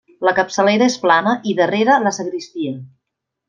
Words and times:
La 0.27 0.31
capçalera 0.37 0.87
és 0.93 0.95
plana 1.03 1.35
i 1.51 1.55
darrere, 1.61 2.01
la 2.09 2.15
sagristia. 2.21 2.77